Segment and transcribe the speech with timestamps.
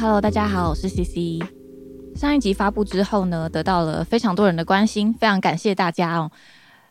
[0.00, 1.44] Hello，大家好，我是 CC。
[2.14, 6.30] 上一集发布之后呢，得到了非常多人的关心，非常感谢大家哦。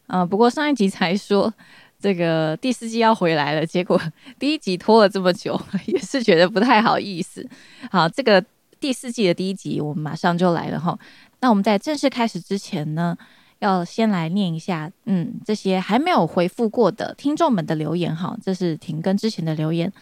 [0.07, 1.53] 嗯，不过上一集才说
[1.97, 3.97] 这个第四季要回来了，结果
[4.37, 5.57] 第一集拖了这么久，
[5.87, 7.47] 也是觉得不太好意思。
[7.89, 8.43] 好，这个
[8.77, 10.99] 第四季的第一集我们马上就来了哈。
[11.39, 13.17] 那我们在正式开始之前呢，
[13.59, 19.93] 要先来念一下，嗯，这些还没有回复过的听众们的留言哈，这是停更之前的留言。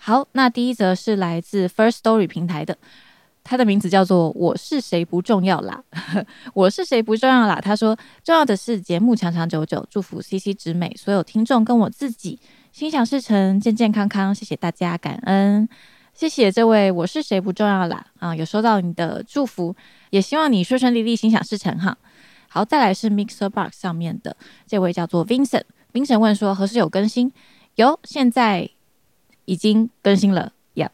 [0.00, 2.78] 好，那第一则是来自 First Story 平台的，
[3.44, 5.82] 他的名字叫做“我是谁不重要啦”，
[6.54, 7.60] 我是谁不重要啦。
[7.60, 12.38] 他说，重要的是节目长长久久，祝福 CC 直美所有听众跟我自己
[12.72, 14.34] 心想事成，健健康康。
[14.34, 15.68] 谢谢大家，感恩，
[16.14, 19.74] 谢谢这位我是谁不重要啦啊，有收到你的祝福，
[20.10, 21.98] 也希望你顺顺利利，心想事成哈。
[22.48, 27.32] 好，再来是 Mixer Box 上面的这位叫做 Vincent，Vincent 问说何时有更新？
[27.74, 28.70] 有，现在。
[29.48, 30.90] 已经更新了呀。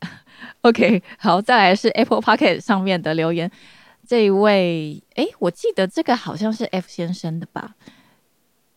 [0.62, 3.50] OK，好，再来是 Apple Pocket 上面的留言。
[4.06, 7.74] 这一位，哎，我记得这个好像是 F 先生的吧？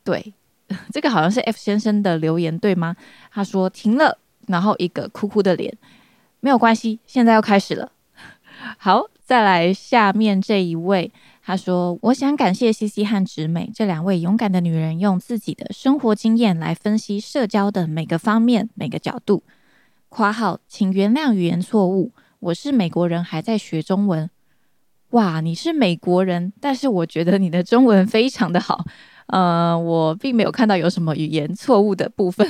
[0.04, 0.34] 对，
[0.92, 2.98] 这个好像是 F 先生的留言，对吗？
[3.32, 5.78] 他说停了，然后一个哭哭的脸。
[6.42, 7.94] 没有关系，现在要开始了。
[8.78, 11.14] 好，再来下面这一位。
[11.52, 19.44] 他说：“我想感谢西西和直美这两位勇敢的女人，用自己的生活经验来分析社交的每个方面、每个角度。
[20.08, 24.30] ”（括号，请原谅语言错误，我是美国人，还在学中文。）
[25.12, 28.86] 哇，你是美国人，但是我觉得你的中文非常的好。
[29.26, 32.48] 呃，我并没有看到有什么语言错误的部分。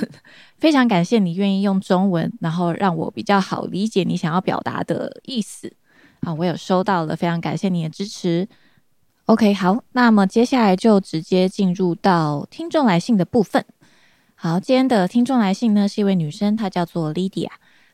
[0.59, 5.73] 非常感谢你愿意用中文，然后让我比较好理解你想要表达的意思。
[6.19, 8.47] 啊，我有收到了，非常感谢你的支持。
[9.31, 13.63] OK，好，那么接下来就直接进入到听众来信的部分。
[14.35, 17.47] 好，今天的听众来信呢是一位女生，她叫做 Lydia。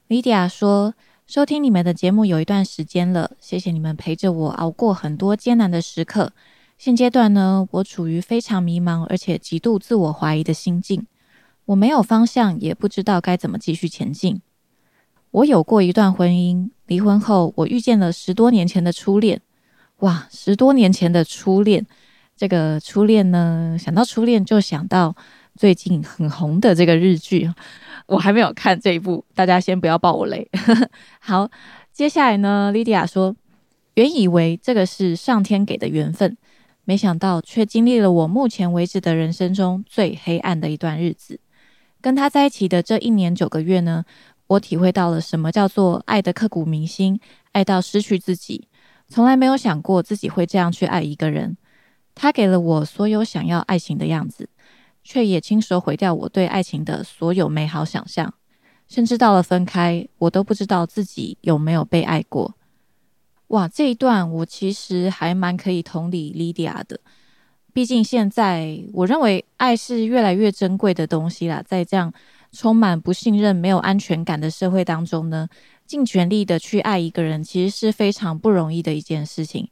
[0.10, 0.96] Lydia 说
[1.28, 6.34] ：“收听你们的节目有一段时间了，谢谢你们陪着我熬过很多艰难的时刻。
[6.80, 11.06] 现阶段呢，我处于非常迷茫而且极度自我怀疑的心境，
[11.66, 14.42] 我没有方向，也不知道该怎么继续前进。
[15.30, 19.40] 我有过一段婚姻，离婚后我遇见了十多年前的初恋。”
[20.00, 21.84] 哇，十多年前的初恋，
[22.36, 25.16] 这个初恋呢，想到初恋就想到
[25.56, 27.52] 最近很红的这个日剧，
[28.06, 30.48] 我还没有看这一部，大家先不要爆我雷。
[31.20, 31.50] 好，
[31.92, 33.36] 接下来呢，莉迪亚说，
[33.96, 36.38] 原以为这个是上天给的缘分，
[36.86, 41.40] 没想到却经历了我目前为止的人生中最黑暗的一段日子。
[42.00, 44.06] 跟他在一起的这一年九个月呢，
[44.46, 47.20] 我体会到了什么叫做爱的刻骨铭心，
[47.54, 48.68] 爱到失去自己。
[49.10, 51.58] 从来没有想过自己会这样去爱一个人，
[52.14, 54.50] 他给了我所有想要爱情的样子，
[55.04, 58.34] 却也亲手毁掉我对爱情的所有美好想象。
[58.88, 62.56] 甚至到了分开，我都不知道自己有没有被爱过。
[63.48, 67.00] 哇，这一段我其实还蛮可以同理莉迪亚的，
[67.74, 72.14] 毕竟现在我认为爱是越来越珍贵的东西啦，在这样
[72.52, 75.48] 充满不信任、没有安全感的社会当中呢。
[75.88, 79.70] 尽全力的去爱一个人，其实是非常不容易的一件事情。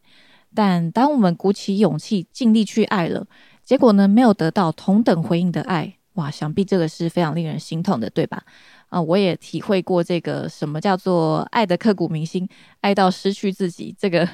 [0.56, 3.28] 但当我们鼓起勇气，尽力去爱了，
[3.62, 8.42] 结果呢，没有得到同等回应的爱，哇，想必这个是非常令人心痛的，对吧？
[8.88, 12.47] 啊，我也体会过这个什么叫做爱的刻骨铭心，
[12.80, 14.30] 爱到失去自己，这个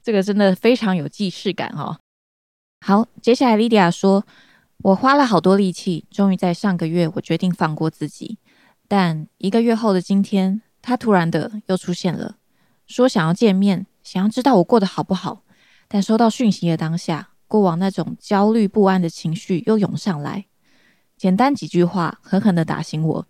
[0.00, 1.98] 这个真的非常有既视感哈。
[2.86, 4.24] 好，接下来莉迪亚说
[4.84, 8.38] ：“我花了好多力气，终于在上个月，我决定放过自己。
[8.86, 12.36] 但一个月后的今天。”他突然的又出现了，
[12.86, 15.42] 说想要见面，想要知道我过得好不好。
[15.88, 20.46] 但收到讯息的当下，过往那种焦虑不安的情绪又涌上来。
[21.16, 23.28] 简单几句话，狠狠的打醒我，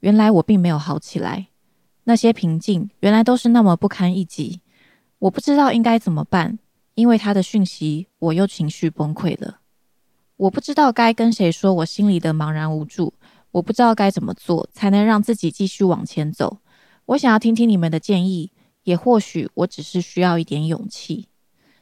[0.00, 1.48] 原来我并没有好起来。
[2.04, 4.60] 那些平静，原来都是那么不堪一击。
[5.18, 6.58] 我不知道应该怎么办，
[6.94, 9.60] 因为他的讯息，我又情绪崩溃了。
[10.36, 13.14] 我不知道该跟谁说我心里的茫然无助，
[13.52, 16.58] 我不知道该怎么做才能让自己继续往前走。
[17.06, 18.52] 我想要听听你们的建议，
[18.84, 21.28] 也或许我只是需要一点勇气。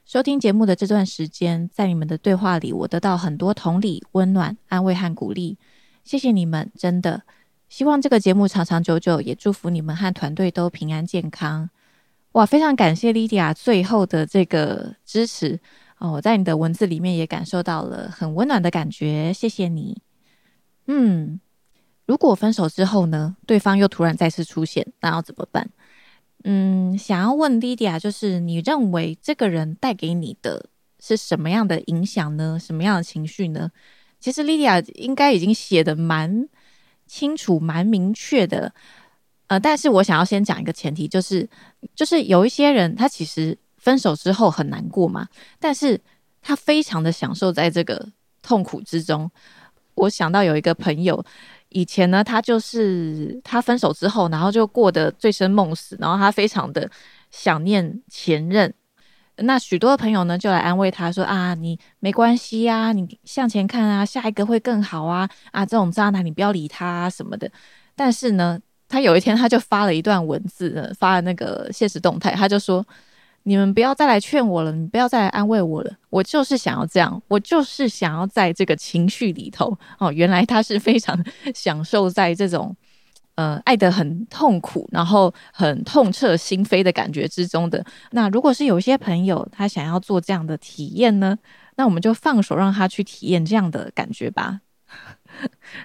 [0.04, 5.56] 收听节目的这段时间，在你们的对话里，我得到很多同理、温暖、安慰和鼓励。
[6.02, 7.22] 谢谢你们，真的
[7.68, 11.70] 希望这个节目长长久久，也祝福你们和团队都平安健康。
[12.32, 15.60] 哇，非常感谢莉迪亚最后的这个支持
[15.98, 16.12] 哦！
[16.12, 20.00] 我在你的文字里面也感受到了很温暖的感觉，谢谢你。
[20.86, 21.40] 嗯。
[22.10, 25.70] 如果分手之后呢，对方又突然再次出现，那要怎么办？
[26.42, 30.66] 嗯，想要问莉迪亚，就是你认为这个人带给你的
[30.98, 32.58] 是什么样的影响呢？
[32.60, 33.70] 什么样的情绪呢？
[34.18, 36.48] 其实莉迪亚应该已经写的蛮
[37.06, 38.74] 清楚、蛮明确的。
[39.46, 41.48] 呃，但是我想要先讲一个前提，就是
[41.94, 45.28] 就是有一些人他其实分手之后很难过嘛，
[45.60, 46.00] 但是
[46.42, 48.08] 他非常的享受在这个
[48.42, 49.30] 痛苦之中。
[49.94, 51.24] 我想到有一个朋友，
[51.70, 56.88] 以前呢，他就是他分手之后，然后就过得醉生梦死，然后他非常的
[57.30, 58.72] 想念前任。
[59.42, 65.26] 那许多的朋友呢，就来安慰他说：“啊，你没关系呀，你向前看啊，下一个会更好啊！
[65.50, 67.50] 啊，这种渣男你不要理他啊什么的。”
[67.96, 72.86] 但是呢，他有一天他就发了一段文字，发了那个现实动态，他就说
[73.50, 80.12] ：“你们不要再来劝我了，你不要再来安慰我了，我就是想要这样，我就是想要在这个情绪里头哦。
[80.12, 81.20] 原来他是非常
[81.52, 82.76] 享受在这种。”
[83.36, 87.82] 呃，爱得很痛苦，然后很痛彻心扉的感觉之中的。
[88.10, 91.38] 那如果是有些朋友他想要做这样的体验呢，
[91.76, 94.60] 那我们就放手让他去体验这样的感觉吧，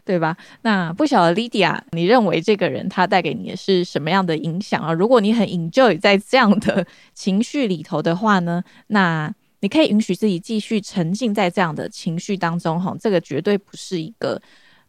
[0.03, 0.35] 对吧？
[0.61, 4.93] 那不晓得 Lydia，你认为这个人他带给你的是什么样的影响啊？
[4.93, 12.95] 如果你很 enjoy 在这样的情绪里头的话呢，那你可以允许自己继续沉浸在这样的情绪当中哈。
[12.99, 14.41] 这个绝对不是一个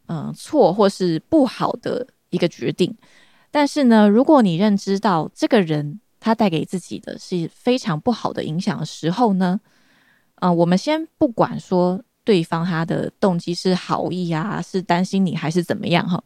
[0.06, 2.06] 嗯错或是不好的。
[2.30, 2.92] 一个决定，
[3.52, 9.60] 但是呢，如果你认知到这个人他带给自己的是非常不好的影响的时候呢，
[10.40, 16.20] 嗯，我们先不管说对方他的动机是好意啊，是担心你还是怎么样哈，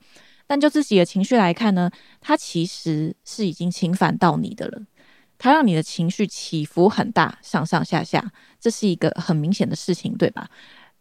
[0.47, 1.91] 但就自己的情绪来看呢，
[2.23, 4.81] 他其实是已经侵犯到你的了，
[5.37, 10.49] 他让你的情绪起伏很大，上上下下，这是一个很明显的事情，对吧？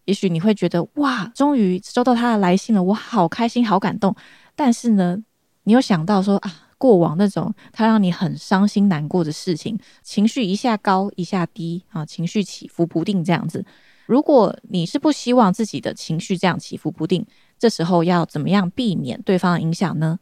[0.04, 4.13] 也许你会觉得哇，终于收到他的来信了，我好开心，好感动。
[4.56, 5.18] 但是呢，
[5.63, 13.63] 你有想到说啊，过往那种他让你很伤心难过的事情，情绪一下高一下低啊，情绪起伏不定这样子。
[14.09, 17.23] 如果你是不希望自己的情绪这样起伏不定，
[17.59, 20.17] 这时候要怎么样避免对方的影响呢？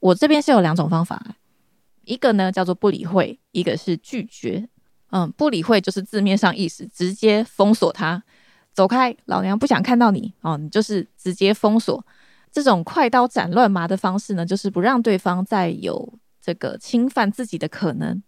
[0.00, 1.36] 我这边是有两种方法，
[2.04, 4.66] 一个呢叫做不理会，一个是拒绝。
[5.10, 8.24] 嗯，不理会就是字面上意思，直接封锁他，
[8.72, 12.02] 走开，老娘不想看到你哦，你就是直接封锁。
[12.50, 18.22] 这种快刀斩乱麻的方式呢，就是不让对方再有这个侵犯自己的可能。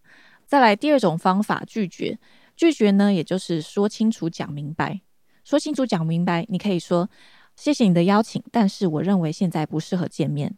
[0.46, 2.18] 再来第二种方法，拒绝。
[2.58, 5.00] 拒绝呢，也就是说清楚、讲明白。
[5.44, 7.08] 说清楚、讲明白，你可以说
[7.56, 10.54] ：“谢谢你的邀请，但是我认为现在不适合见面。”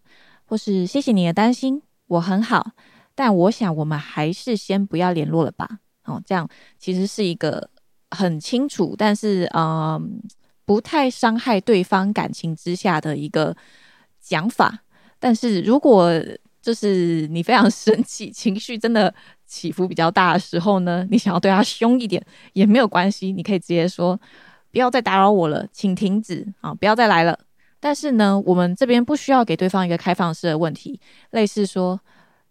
[0.47, 2.73] 或是“谢谢你的担心，我很好，
[3.15, 6.49] 但我想我们还是先不要联络了吧。”哦，这样
[6.79, 7.71] 其实是一个
[8.11, 10.23] 很清楚，但是嗯。
[10.67, 13.57] 不太伤害对方感情之下的一个
[14.21, 14.85] 讲法，
[15.19, 16.13] 但是如果
[16.63, 19.13] 就是你非常生气， 情绪真的
[19.51, 24.19] 起伏比较大的时候呢，你想要对他凶一点也没有关系，你可以直接说
[24.71, 27.37] 不要再打扰我了，请停止啊，不要再来了。
[27.81, 31.01] 但是呢，我们这边不需要给对方一个开放式的问题，
[31.31, 32.01] 类似说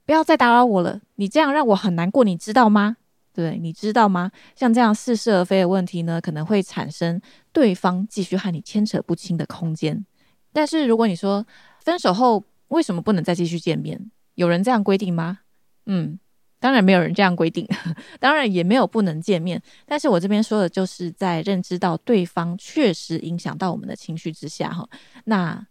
[0.06, 2.98] 不要再打扰我了，你这样让我很难过，你知道吗？
[3.34, 4.32] 对，你知道吗？
[4.56, 7.22] 像这样似是而非的问题呢，可能会产生
[7.54, 10.06] 对方继续和你牵扯不清的空间。
[10.52, 11.46] 但是如果你说
[11.80, 14.12] 分手后为什么不能再继续见面？
[14.36, 15.40] 有人这样规定吗？
[15.86, 16.20] 嗯，
[16.60, 17.68] 当然没有人这样规定，
[18.20, 19.62] 当然也没有不能见面。
[19.86, 24.88] 但是我这边说的就是在认知到对方确实影响到我们的情绪之下，哈，
[25.26, 25.66] 那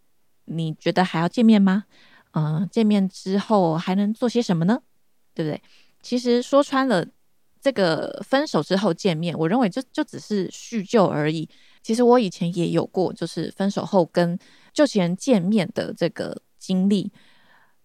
[0.45, 1.85] 你觉得还要见面吗？
[2.31, 4.81] 嗯，见面之后还能做些什么呢？
[5.33, 5.61] 对不对？
[6.01, 7.05] 其实说穿了。
[7.61, 11.49] 这个分手之后见面，我认为就就只是叙旧而已。
[11.83, 14.39] 其实我以前也有过，就是分手后跟
[14.71, 17.11] 旧情人见面的这个经历。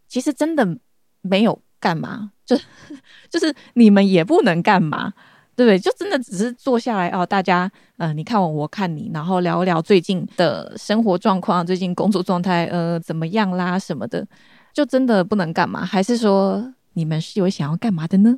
[0.06, 0.78] 其实真的
[1.23, 2.57] 没有干嘛， 就
[3.29, 5.12] 就是你们也不能干嘛，
[5.55, 5.79] 对不对？
[5.79, 14.26] 就真的只是坐下来哦，大家呃，你看我，我看你，然后聊一聊最近的生活状况，最近工作状态呃怎么样啦什么的，
[14.73, 15.85] 就真的不能干嘛？
[15.85, 18.35] 还是说你们是有想要干嘛的呢？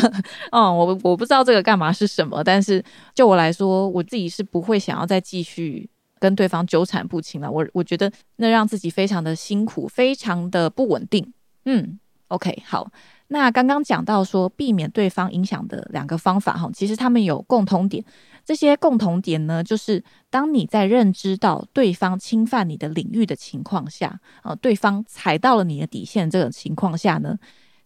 [0.50, 2.82] 哦，我我不知道这个干嘛是什么，但是
[3.14, 7.50] 就我来说，我自己是不会想要再继续跟对方纠缠不清了。
[7.50, 11.32] 我我觉得那让自己非常的辛苦，非常的不稳定。
[11.64, 12.90] 嗯，OK，好。
[13.30, 18.02] 那刚刚讲到说避免对方影响的两个方法哈，其实他们有共同点。
[18.44, 27.36] 这些共同点呢，就是当你在认知到对方侵犯你的领域的情况下，呃，对方踩到了你的底线这种情况下呢。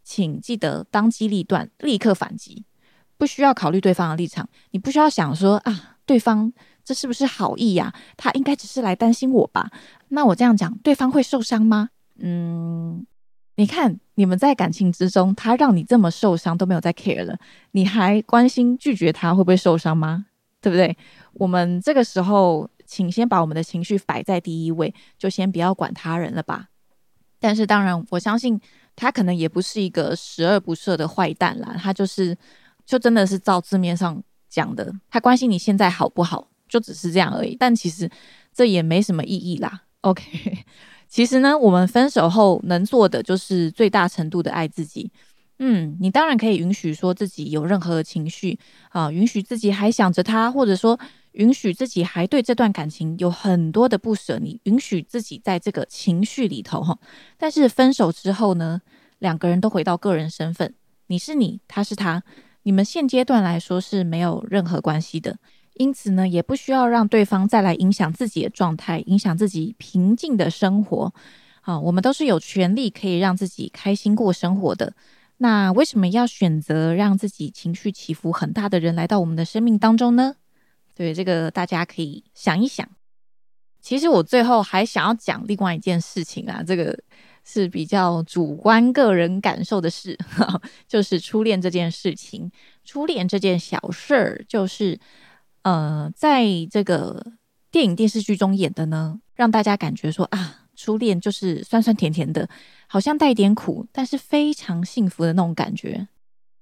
[0.05, 2.65] 请记得当机立断，立刻反击，
[3.17, 4.49] 不需要考虑对方的立场。
[4.73, 6.53] 你不需要想说啊，对方
[6.85, 7.93] 这是不是好意呀？
[8.17, 9.71] 他应该只是来担心我吧？
[10.09, 11.91] 那我这样讲，对方会受伤吗？
[12.19, 13.07] 嗯，
[13.57, 17.39] 你看你们在感情之中，他让你这么受伤都没有再 care 了，
[17.73, 20.27] 你还关心拒绝他会不会受伤吗？
[20.61, 20.97] 对不对？
[21.35, 26.69] 我们这个时候，请先把我们的情绪摆在第一位，就先不要管他人了吧。
[27.41, 28.61] 但是当然，我相信
[28.95, 32.37] 他可能也不是一个十恶不赦的坏蛋啦，他就是
[32.87, 37.57] 就真的是照字面上讲的，他关心你现在好不好，就只是这样而已。
[37.59, 38.09] 但其实
[38.55, 39.83] 这也没什么意义啦。
[40.03, 40.65] OK，
[41.13, 45.11] 其实呢，我们分手后能做的就是最大程度的爱自己。
[45.59, 50.99] 嗯，你当然可以允许说自己有任何的情绪啊，允许自己还想着他，或者说
[51.33, 54.39] 允许自己还对这段感情有很多的不舍。
[54.39, 56.99] 你允许自己在这个情绪里头哈，
[57.37, 58.81] 但是分手之后呢，
[59.19, 60.73] 两个人都回到个人身份，
[61.09, 62.23] 你是你，他是他，
[62.63, 65.37] 你们现阶段来说是没有任何关系的，
[65.83, 71.13] 因此呢，也不需要让对方再来影响自己的状态，影响自己平静的生活。
[71.61, 74.95] 好，我们都是有权利可以让自己开心过生活的。
[75.39, 80.37] 那为什么要选择让自己情绪起伏很大的人来到我们的生命当中呢？
[80.95, 82.89] 对这个大家可以想一想。
[83.81, 86.97] 其实我最后还想要讲另外一件事情啊，这个
[87.43, 90.17] 是比较主观个人感受的事，
[90.87, 92.49] 就是初恋这件事情。
[92.85, 94.99] 初恋这件小事儿，就是
[95.63, 97.33] 呃，在这个
[97.71, 100.59] 电影电视剧中演的呢，让大家感觉说啊。
[100.75, 102.49] 初恋就是酸酸甜甜的，
[102.89, 106.09] 好像带点苦，但是非常幸福的那种感觉。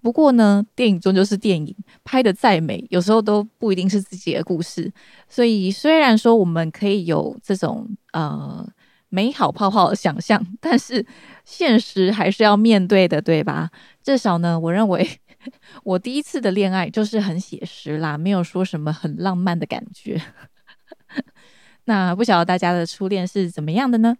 [0.02, 4.92] 不过呢，电影终究是电影，拍的再美，有时候都不一定是自己的故事。
[5.28, 8.69] 所以虽然说我们可以有这种呃
[9.09, 11.07] 美好泡泡的想象，但是
[11.45, 13.71] 现实还是要面对的，对吧？
[14.02, 15.09] 至少呢，我认为
[15.85, 20.21] 我第一次的恋爱就是很写实啦，没有说什么很浪漫的感觉。
[21.85, 24.17] 那不晓得大家的初恋是怎么样的呢？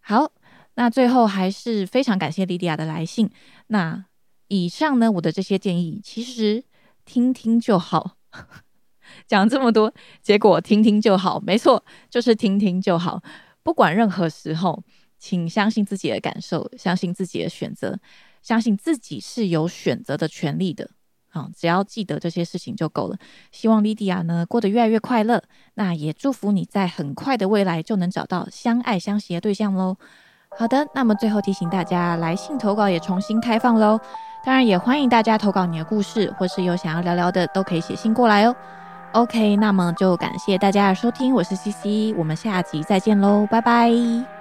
[0.00, 0.32] 好，
[0.74, 3.30] 那最后还是非常感谢莉迪亚的来信。
[3.68, 4.04] 那
[4.48, 6.64] 以上呢，我的这些建议其实
[7.04, 8.16] 听听就好，
[9.26, 9.92] 讲这么多，
[10.22, 13.22] 结果听听就好，没错，就是听听就好。
[13.62, 14.82] 不管任何时候，
[15.18, 17.98] 请相信自己的感受，相信自己的选择，
[18.44, 20.90] 相信自己是有选择的权利的。
[21.28, 23.16] 好，只要记得这些事情就够了。
[23.50, 25.42] 希望莉迪亚呢过得越来越快乐。
[25.74, 29.96] 那也祝福你在很快的未来就能找到相爱相惜的对象喽。
[30.56, 33.98] 好的，那么最后提醒大家，来信投稿也重新开放喽。
[34.44, 38.54] 当然也欢迎大家投稿你的故事，或是有想要聊聊的，都可以写信过来哦。
[39.14, 44.33] OK，那么就感谢大家的收听，我是 CC，我们下集再见喽，拜拜。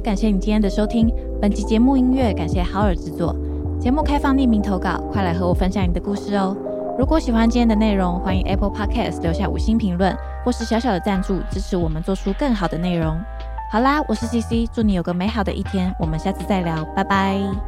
[0.00, 1.12] 感谢你今天的收听。
[1.40, 3.34] 本期节目音乐感谢好尔制作。
[3.80, 6.56] 节目开放匿名投稿，快来和我分享你的故事哦。
[6.98, 13.16] 如果喜欢今天的内容，欢迎 Apple Podcast 留下五星评论，或是小小的赞助，支持我们做出更好的内容。
[13.70, 15.94] 好啦，我是 CC，祝你有个美好的一天。
[15.98, 17.67] 我们下次再聊，拜拜。